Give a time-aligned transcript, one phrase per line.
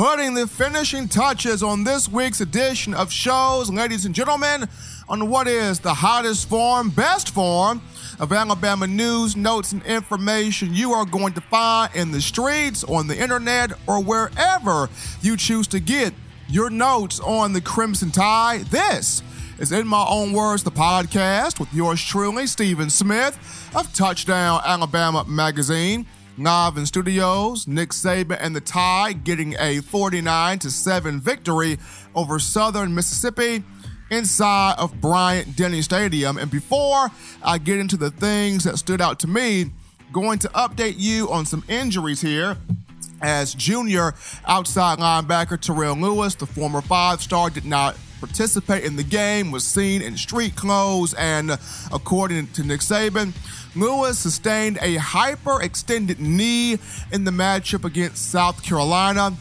[0.00, 4.66] putting the finishing touches on this week's edition of shows, ladies and gentlemen,
[5.10, 7.82] on what is the hottest form, best form
[8.18, 13.08] of Alabama news, notes, and information you are going to find in the streets, on
[13.08, 14.88] the internet, or wherever
[15.20, 16.14] you choose to get
[16.48, 18.62] your notes on the Crimson Tide.
[18.68, 19.22] This
[19.58, 23.38] is In My Own Words, the podcast with yours truly, Stephen Smith
[23.76, 26.06] of Touchdown Alabama Magazine.
[26.40, 31.76] Live in studios, Nick Saban and the Tide getting a 49 to 7 victory
[32.14, 33.62] over Southern Mississippi
[34.10, 36.38] inside of Bryant Denny Stadium.
[36.38, 37.10] And before
[37.42, 39.70] I get into the things that stood out to me,
[40.14, 42.56] going to update you on some injuries here
[43.20, 44.14] as junior
[44.46, 49.66] outside linebacker Terrell Lewis, the former five star, did not participate in the game, was
[49.66, 51.52] seen in street clothes, and
[51.92, 53.32] according to Nick Saban,
[53.74, 56.78] Lewis sustained a hyperextended knee
[57.12, 59.34] in the matchup against South Carolina.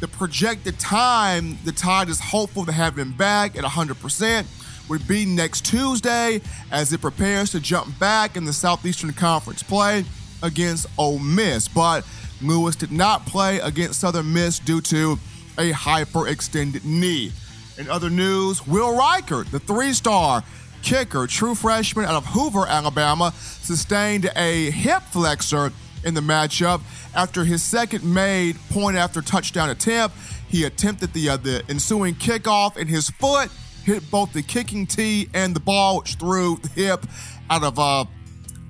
[0.00, 4.46] The projected time the Tide is hopeful to have him back at 100%
[4.88, 6.40] would be next Tuesday
[6.70, 10.04] as it prepares to jump back in the Southeastern Conference play
[10.42, 11.68] against Ole Miss.
[11.68, 12.06] But
[12.40, 15.18] Lewis did not play against Southern Miss due to
[15.58, 17.32] a hyperextended knee.
[17.78, 20.42] In other news, Will Reichard, the three star
[20.82, 25.72] kicker, true freshman out of Hoover, Alabama, sustained a hip flexor
[26.04, 26.80] in the matchup
[27.14, 30.16] after his second made point after touchdown attempt.
[30.48, 33.48] He attempted the, uh, the ensuing kickoff, and his foot
[33.84, 37.06] hit both the kicking tee and the ball, which threw the hip
[37.48, 38.06] out of uh,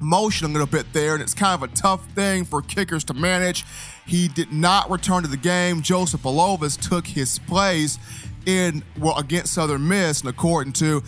[0.01, 3.15] motion a little bit there, and it's kind of a tough thing for kickers to
[3.15, 3.65] manage.
[4.07, 5.81] He did not return to the game.
[5.81, 7.99] Joseph Bulovas took his place
[8.49, 11.03] in well against Southern Miss, and according to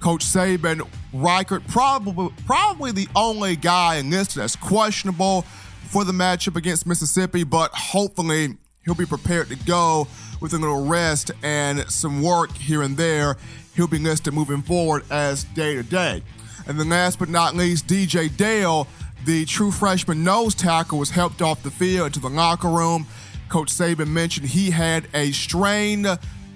[0.00, 5.42] Coach Saban, Reichard probably probably the only guy in this that's questionable
[5.88, 10.06] for the matchup against Mississippi, but hopefully he'll be prepared to go
[10.42, 13.36] with a little rest and some work here and there.
[13.74, 16.22] He'll be listed moving forward as day to day.
[16.66, 18.86] And then last but not least, DJ Dale,
[19.24, 23.06] the true freshman nose tackle, was helped off the field into the locker room.
[23.48, 26.06] Coach Saban mentioned he had a strained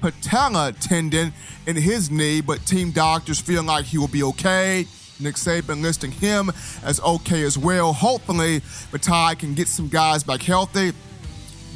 [0.00, 1.32] patella tendon
[1.66, 4.86] in his knee, but team doctors feel like he will be okay.
[5.20, 6.50] Nick Saban listing him
[6.84, 7.92] as okay as well.
[7.92, 8.60] Hopefully,
[9.00, 10.92] Tide can get some guys back healthy,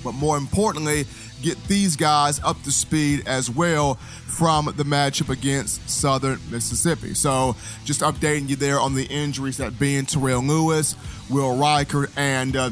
[0.04, 1.06] but more importantly,
[1.42, 7.14] get these guys up to speed as well from the matchup against Southern Mississippi.
[7.14, 10.94] So, just updating you there on the injuries that being Terrell Lewis,
[11.28, 12.70] Will Reichard, and uh,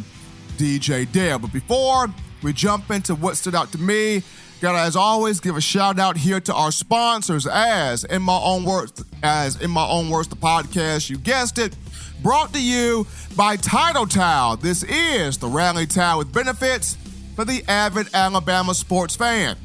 [0.56, 1.38] DJ Dale.
[1.38, 2.08] But before
[2.42, 4.22] we jump into what stood out to me,
[4.60, 8.64] Gotta, as always, give a shout out here to our sponsors, as in my own
[8.64, 11.08] words, as in my own words, the podcast.
[11.08, 11.74] You guessed it,
[12.22, 14.56] brought to you by Title Towel.
[14.56, 16.98] This is the Rally Towel with benefits
[17.36, 19.56] for the avid Alabama sports fan.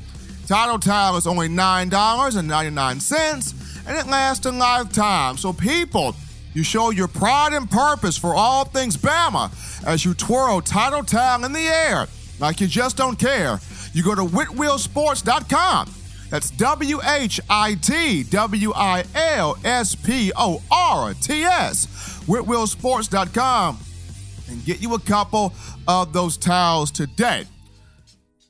[0.48, 5.36] Title Towel is only nine dollars and it lasts a lifetime.
[5.36, 6.16] So, people.
[6.54, 9.52] You show your pride and purpose for all things Bama
[9.86, 12.08] as you twirl Title Towel in the air
[12.40, 13.60] like you just don't care
[13.96, 15.90] you go to whitwillsports.com.
[16.30, 21.86] That's W H I T W I L S P O R T S.
[22.28, 23.80] Whitwillsports.com
[24.50, 25.54] and get you a couple
[25.88, 27.46] of those towels today.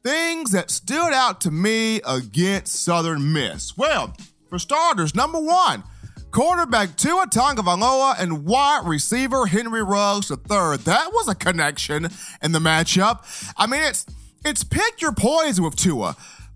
[0.03, 3.77] Things that stood out to me against Southern Miss.
[3.77, 4.15] Well,
[4.49, 5.83] for starters, number one,
[6.31, 10.77] quarterback Tua Tagovailoa and wide receiver Henry Ruggs III.
[10.77, 12.09] That was a connection
[12.41, 13.53] in the matchup.
[13.57, 14.05] I mean, it's
[14.45, 16.15] it's pick your poison with Tua.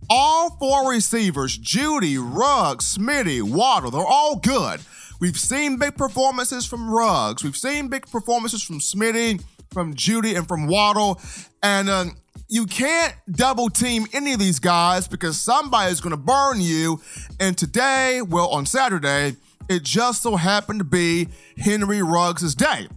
[0.09, 4.79] All four receivers, Jeudy, Ruggs, Smitty, Waddle, they're all good.
[5.19, 7.43] We've seen big performances from Ruggs.
[7.43, 11.19] We've seen big performances from Smitty, from Jeudy, and from Waddle.
[11.61, 12.05] And uh,
[12.47, 17.01] you can't double team any of these guys because somebody's going to burn you.
[17.39, 19.35] And today, well, on Saturday,
[19.67, 21.27] it just so happened to be
[21.57, 22.87] Henry Ruggs' day.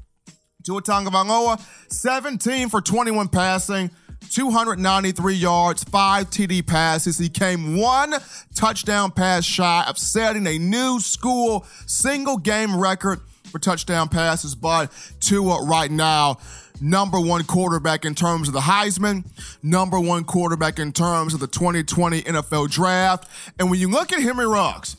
[0.62, 1.60] Tua Tagovailoa,
[1.92, 3.90] 17 for 21 passing,
[4.30, 7.18] 293 yards, five TD passes.
[7.18, 8.14] He came one
[8.54, 13.20] touchdown pass shy of setting a new school single game record
[13.50, 14.54] for touchdown passes.
[14.54, 14.90] But
[15.20, 16.38] Tua right now,
[16.80, 19.24] number one quarterback in terms of the Heisman,
[19.62, 23.28] number one quarterback in terms of the 2020 NFL draft.
[23.58, 24.96] And when you look at Henry Ruggs,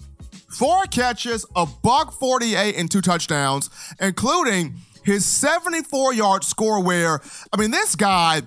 [0.49, 7.19] four catches, a buck 48, and two touchdowns, including his 74 yard score where,
[7.51, 8.43] I mean, this guy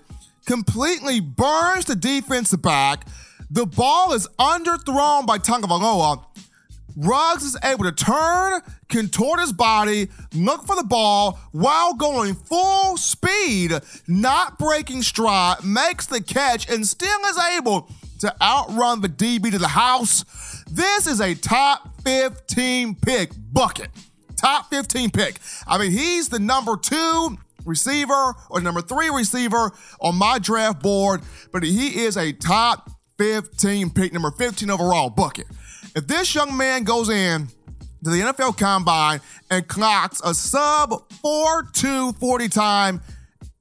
[0.47, 3.07] completely burns the defensive back.
[3.51, 6.25] The ball is underthrown by Tagovailoa.
[6.97, 12.97] Ruggs is able to turn, contort his body, look for the ball while going full
[12.97, 13.73] speed,
[14.09, 17.91] not breaking stride, makes the catch, and still is able
[18.21, 20.25] to outrun the DB to the house.
[20.71, 23.91] This is a top 15 pick bucket.
[24.37, 25.39] Top 15 pick.
[25.67, 31.23] I mean, he's the number two receiver or number three receiver on my draft board,
[31.53, 35.47] but he is a top 15 pick, number 15 overall bucket.
[35.95, 37.49] If this young man goes in
[38.05, 39.21] to the NFL combine
[39.51, 43.01] and clocks a sub 4 2 40 time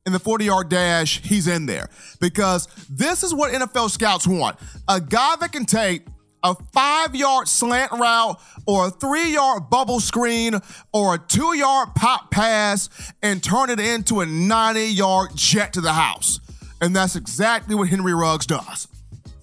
[0.05, 1.89] in the 40 yard dash, he's in there.
[2.19, 4.57] Because this is what NFL scouts want
[4.87, 6.05] a guy that can take
[6.45, 10.53] a five yard slant route or a three yard bubble screen
[10.94, 12.88] or a two yard pop pass
[13.24, 16.39] and turn it into a 90 yard jet to the house.
[16.80, 18.88] And that's exactly what Henry Ruggs does.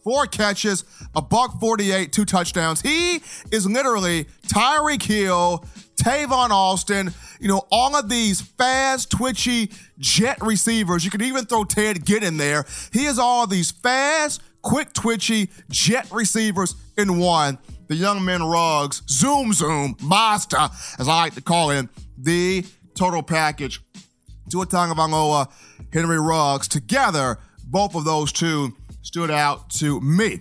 [0.05, 0.85] Four catches,
[1.15, 2.81] a buck 48, two touchdowns.
[2.81, 3.21] He
[3.51, 5.65] is literally Tyreek Hill,
[5.97, 11.05] Tavon Austin, you know, all of these fast, twitchy jet receivers.
[11.05, 12.65] You could even throw Ted Ginn in there.
[12.93, 17.59] He is all these fast, quick, twitchy jet receivers in one.
[17.89, 20.69] The young man Ruggs, Zoom Zoom, Master,
[20.99, 22.65] as I like to call him, the
[22.95, 23.81] total package.
[24.49, 25.51] Tua Tagovailoa,
[25.93, 30.41] Henry Ruggs, together, both of those two stood out to me.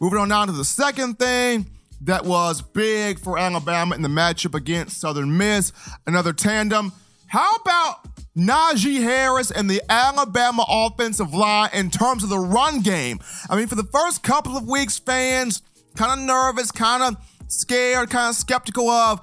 [0.00, 1.66] Moving on down to the second thing
[2.00, 5.72] that was big for Alabama in the matchup against Southern Miss,
[6.06, 6.92] another tandem.
[7.26, 8.06] How about
[8.38, 13.18] Najee Harris and the Alabama offensive line in terms of the run game?
[13.50, 15.62] I mean, for the first couple of weeks, fans
[15.96, 17.16] kind of nervous, kind of
[17.48, 19.20] scared, kind of skeptical of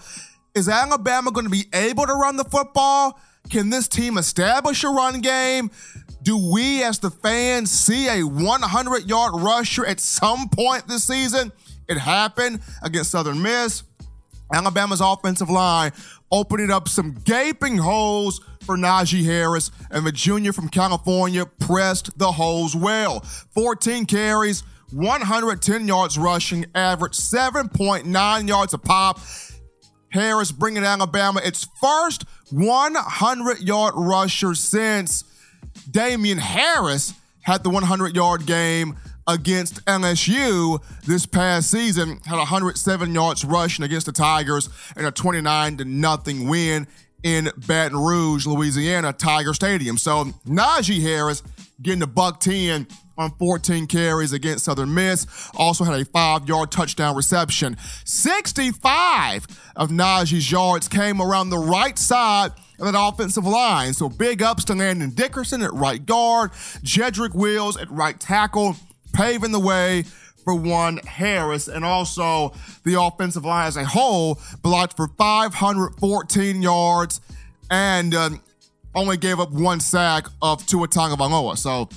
[0.54, 3.20] is Alabama going to be able to run the football?
[3.50, 5.70] Can this team establish a run game?
[6.24, 11.52] Do we, as the fans, see a 100 yard rusher at some point this season?
[11.88, 13.84] It happened against Southern Miss.
[14.54, 15.92] Alabama's offensive line
[16.32, 22.32] opening up some gaping holes for Najee Harris, and the junior from California pressed the
[22.32, 23.22] holes well.
[23.54, 29.20] 14 carries, 110 yards rushing, average 7.9 yards a pop.
[30.12, 35.26] Harris bringing Alabama its first 100 yard rusher since
[35.92, 38.98] Damien Harris had the 100 yard game
[39.28, 45.78] against LSU this past season, had 107 yards rushing against the Tigers and a 29
[45.78, 46.88] to nothing win
[47.24, 49.98] in Baton Rouge, Louisiana, Tiger Stadium.
[49.98, 51.42] So Najee Harris
[51.82, 52.88] getting the buck 10
[53.18, 55.26] on 14 carries against Southern Miss.
[55.56, 57.78] Also had a five yard touchdown reception.
[58.04, 63.94] 65 of Najee's yards came around the right side of that offensive line.
[63.94, 66.52] So big ups to Landon Dickerson at right guard,
[66.84, 68.76] Jedrick Wills at right tackle,
[69.16, 70.04] paving the way
[70.44, 72.54] for one Harris, and also
[72.84, 77.20] the offensive line as a whole blocked for 514 yards
[77.72, 78.42] and um,
[78.94, 81.58] only gave up one sack of Tua Tagovailoa.
[81.58, 81.90] So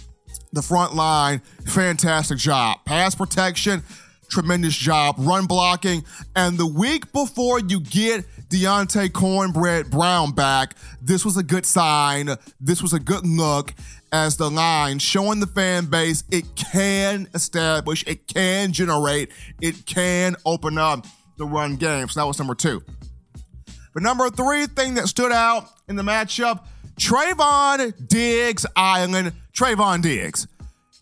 [0.53, 2.79] the front line, fantastic job.
[2.87, 3.83] Pass protection,
[4.31, 5.17] tremendous job.
[5.19, 6.05] Run blocking,
[6.35, 12.31] and the week before you get Deonte Cornbread Brown back, this was a good sign.
[12.61, 13.75] This was a good look
[14.13, 20.37] as the line showing the fan base it can establish, it can generate, it can
[20.45, 21.07] open up
[21.37, 22.09] the run game.
[22.09, 22.83] So that was number two.
[23.95, 26.65] But number three thing that stood out in the matchup,
[26.99, 30.47] Trevon Diggs Island, Trevon Diggs.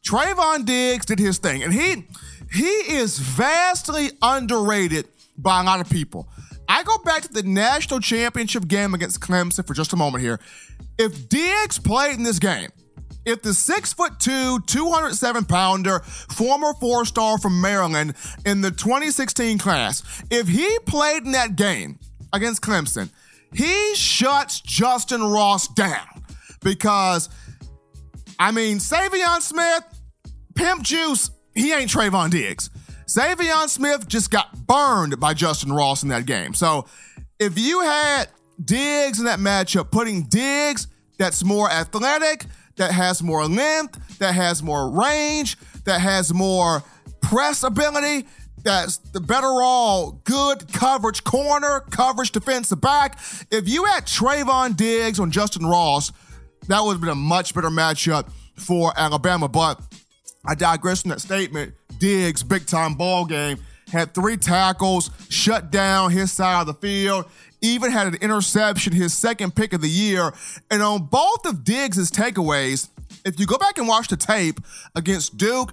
[0.07, 2.07] Trevon Diggs did his thing, and he
[2.53, 6.29] he is vastly underrated by a lot of people.
[6.69, 10.41] I go back to the national championship game against Clemson for just a moment here.
[10.99, 12.71] If Diggs played in this game,
[13.27, 18.15] if the six foot two, 207 pounder, former four star from Maryland
[18.47, 21.99] in the 2016 class, if he played in that game
[22.33, 23.11] against Clemson,
[23.53, 26.07] he shuts Justyn Ross down
[26.63, 27.29] because,
[28.39, 29.83] I mean, Saivion Smith,
[30.55, 32.71] Pimp Juice, he ain't Trevon Diggs.
[33.07, 36.55] Saivion Smith just got burned by Justyn Ross in that game.
[36.55, 36.87] So
[37.39, 38.29] if you had
[38.63, 42.45] Diggs in that matchup, putting Diggs that's more athletic,
[42.77, 46.83] that has more length, that has more range, that has more
[47.21, 48.27] press ability,
[48.63, 53.19] that's the better all good coverage corner, coverage defensive back.
[53.51, 56.13] If you had Trevon Diggs on Justyn Ross,
[56.69, 59.49] that would have been a much better matchup for Alabama.
[59.49, 59.81] But
[60.45, 61.75] I digress from that statement.
[61.99, 63.59] Diggs, big time ball game,
[63.93, 67.27] had three tackles, shut down his side of the field,
[67.61, 70.33] even had an interception, his second pick of the year.
[70.71, 72.89] And on both of Diggs' takeaways,
[73.25, 74.61] if you go back and watch the tape
[74.95, 75.73] against Duke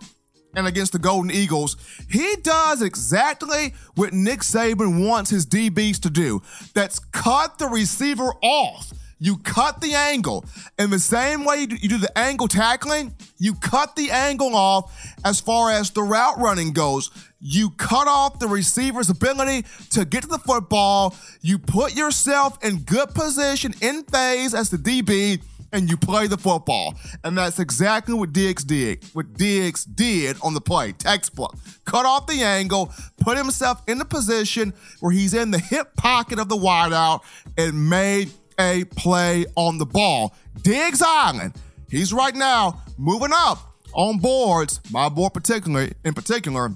[0.56, 1.78] and against the Golden Eagles,
[2.10, 6.42] he does exactly what Nick Saban wants his DBs to do.
[6.74, 8.94] That's cut the receiver off.
[9.20, 10.44] You cut the angle.
[10.78, 15.40] In the same way you do, the angle tackling, you cut the angle off as
[15.40, 17.10] far as the route running goes.
[17.46, 21.14] You cut off the receiver's ability to get to the football.
[21.42, 25.42] You put yourself in good position in phase as the DB
[25.74, 26.96] and you play the football.
[27.26, 29.04] And that's exactly what Diggs did.
[29.12, 31.54] What Diggs did on the play, textbook.
[31.84, 36.40] Cut off the angle, put himself in the position where he's in the hip pocket
[36.40, 37.22] of the wideout,
[37.58, 40.34] and made a play on the ball.
[40.62, 41.56] Diggs Island,
[41.90, 46.72] he's right now moving up on boards, my board particularly in particular,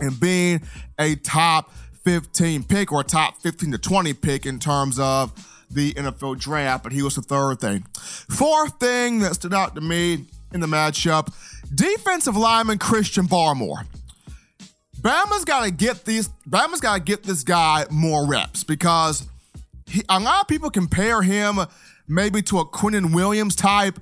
[0.00, 0.62] and being
[0.98, 1.72] a top
[2.04, 5.32] 15 pick or top 15 to 20 pick in terms of
[5.70, 7.84] the NFL draft, but he was the third thing.
[7.94, 11.32] Fourth thing that stood out to me in the matchup
[11.74, 13.86] defensive lineman Christian Barmore.
[15.00, 16.28] Bama's got to get these.
[16.48, 19.26] Bama's got to get this guy more reps because
[19.86, 21.58] he, a lot of people compare him
[22.08, 23.98] maybe to a Quinnen Williams type,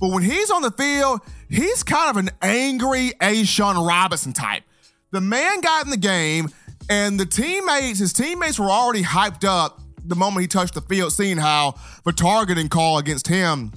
[0.00, 4.62] but when he's on the field, he's kind of an angry A'Shawn Robinson type.
[5.12, 6.50] The man got in the game,
[6.88, 11.12] and the teammates, his teammates were already hyped up the moment he touched the field,
[11.12, 11.74] seeing how
[12.04, 13.72] the targeting call against him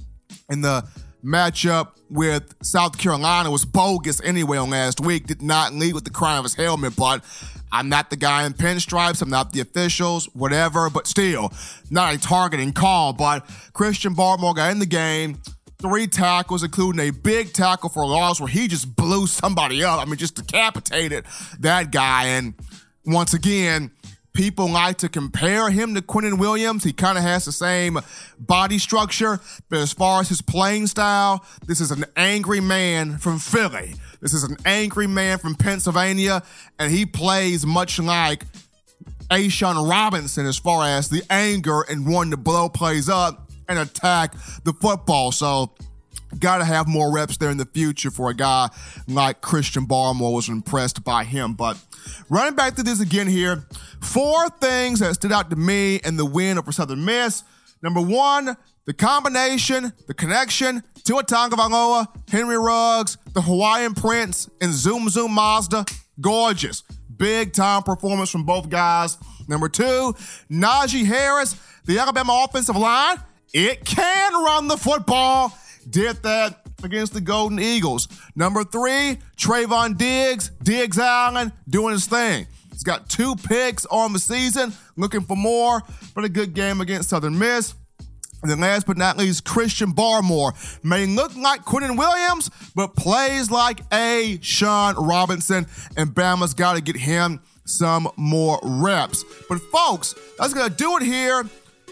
[0.48, 0.84] in the
[1.24, 5.26] matchup with South Carolina was bogus anyway on last week.
[5.26, 7.24] Did not lead with the crown of his helmet, but
[7.72, 9.20] I'm not the guy in pinstripes.
[9.22, 11.52] I'm not the officials, whatever, but still,
[11.90, 13.12] not a targeting call.
[13.12, 15.40] But Christian Barmore got in the game,
[15.78, 20.00] three tackles, including a big tackle for loss where he just blew somebody up.
[20.00, 21.24] I mean, just decapitated
[21.60, 22.26] that guy.
[22.26, 22.54] And
[23.04, 23.90] once again,
[24.34, 26.82] People like to compare him to Quinnen Williams.
[26.82, 28.00] He kind of has the same
[28.36, 33.38] body structure, but as far as his playing style, this is an angry man from
[33.38, 33.94] Philly.
[34.20, 36.42] This is an angry man from Pennsylvania,
[36.80, 38.44] and he plays much like
[39.30, 44.34] A'Shawn Robinson as far as the anger and wanting to blow plays up and attack
[44.64, 45.32] the football.
[45.32, 45.72] So
[46.38, 48.68] got to have more reps there in the future for a guy
[49.06, 50.34] like Christian Barmore.
[50.34, 51.78] Was impressed by him, but
[52.28, 53.64] running back to this again here.
[54.00, 57.44] Four things that stood out to me in the win over Southern Miss.
[57.82, 58.56] Number one,
[58.86, 65.32] the combination, the connection to Tua Tagovailoa, Henry Ruggs, the Hawaiian Prince, and Zoom Zoom
[65.32, 65.84] Mazda.
[66.20, 66.82] Gorgeous.
[67.16, 69.18] Big time performance from both guys.
[69.46, 70.14] Number two,
[70.50, 73.18] Najee Harris, the Alabama offensive line.
[73.54, 75.56] It can run the football
[75.88, 78.08] did that against the Golden Eagles.
[78.34, 82.48] Number three, Trevon Diggs, Diggs Island, doing his thing.
[82.72, 85.82] He's got two picks on the season, looking for more,
[86.16, 87.74] but a good game against Southern Miss.
[88.42, 90.52] And then last but not least, Christian Barmore
[90.84, 96.96] may look like Quinnen Williams, but plays like A'Shawn Robinson, and Bama's got to get
[96.96, 99.24] him some more reps.
[99.48, 101.44] But folks, that's gonna do it here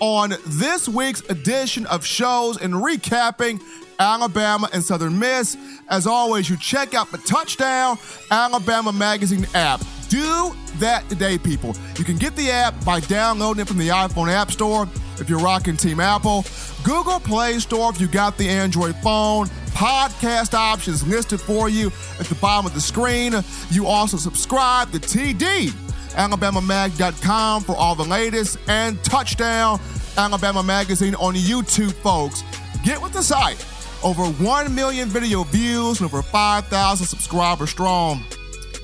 [0.03, 3.63] on this week's edition of shows and recapping
[4.01, 5.57] Alabama and Southern Miss.
[5.89, 7.97] As always, you check out the Touchdown
[8.29, 9.81] Alabama Magazine app.
[10.09, 11.77] Do that today, people.
[11.97, 14.89] You can get the app by downloading it from the iPhone App Store
[15.21, 16.45] if you're rocking Team Apple,
[16.83, 22.27] Google Play Store if you got the Android phone, podcast options listed for you at
[22.27, 23.35] the bottom of the screen.
[23.71, 25.73] You also subscribe to TD
[26.13, 29.81] AlabamaMag.com for all the latest, and Touchdown
[30.17, 32.43] Alabama Magazine on YouTube, folks.
[32.85, 33.65] Get with the site.
[34.03, 38.25] Over 1 million video views and over 5,000 subscribers strong.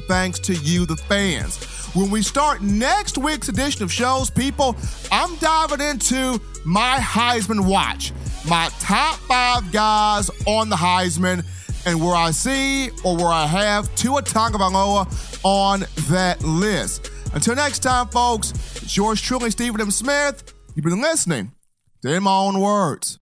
[0.06, 1.64] Thanks to you, the fans.
[1.94, 4.76] When we start next week's edition of shows, people,
[5.10, 8.12] I'm diving into my Heisman watch,
[8.48, 11.44] my top five guys on the Heisman,
[11.86, 17.10] and where I see or where I have Tua Tagovailoa on that list.
[17.38, 18.50] Until next time, folks,
[18.82, 19.92] it's yours truly, Stephen M.
[19.92, 20.54] Smith.
[20.74, 21.52] You've been listening
[22.02, 23.16] to In My Own Words.